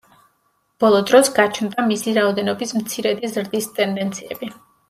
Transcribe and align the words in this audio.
ბოლო 0.83 1.01
დროს 1.11 1.29
გაჩნდა 1.39 1.85
მისი 1.91 2.15
რაოდენობის 2.17 2.75
მცირედი 2.81 3.33
ზრდის 3.37 3.73
ტენდენციები. 3.81 4.55